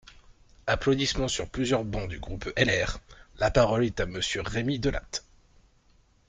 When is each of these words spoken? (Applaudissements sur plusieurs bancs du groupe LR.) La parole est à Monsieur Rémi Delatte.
(Applaudissements 0.65 1.27
sur 1.27 1.47
plusieurs 1.47 1.83
bancs 1.85 2.09
du 2.09 2.17
groupe 2.19 2.51
LR.) 2.57 2.99
La 3.37 3.51
parole 3.51 3.85
est 3.85 3.99
à 3.99 4.07
Monsieur 4.07 4.41
Rémi 4.41 4.79
Delatte. 4.79 5.25